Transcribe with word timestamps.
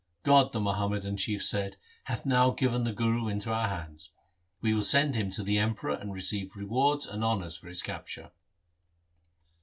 'God 0.23 0.51
the 0.51 0.59
Muhammadan 0.59 1.15
chief 1.15 1.43
said,' 1.45 1.77
hath 2.05 2.25
now 2.25 2.49
given 2.49 2.85
the 2.85 2.91
Guru 2.91 3.27
into 3.27 3.53
our 3.53 3.67
hands; 3.67 4.09
we 4.59 4.73
will 4.73 4.81
send 4.81 5.13
him 5.13 5.29
to 5.29 5.43
the 5.43 5.59
Emperor 5.59 5.93
and 5.93 6.11
receive 6.11 6.55
rewards 6.55 7.05
and 7.05 7.23
honours 7.23 7.55
for 7.55 7.67
his 7.67 7.83
capture.' 7.83 8.31